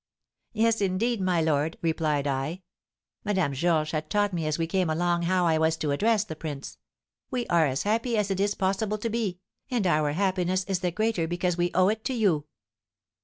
[0.51, 2.63] 'Yes, indeed, my lord,' replied I
[3.23, 6.35] (Madame Georges had taught me as we came along how I was to address the
[6.35, 6.79] prince),
[7.29, 9.37] 'we are as happy as it is possible to be,
[9.69, 12.45] and our happiness is the greater because we owe it to you.'